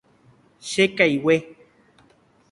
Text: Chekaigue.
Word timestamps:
Chekaigue. 0.69 1.37